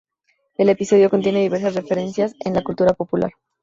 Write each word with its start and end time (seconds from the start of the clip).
El 0.57 0.69
episodio 0.69 1.11
contiene 1.11 1.41
diversas 1.43 1.75
referencias 1.75 2.33
de 2.43 2.49
la 2.49 2.63
cultura 2.63 2.93
popular. 2.95 3.33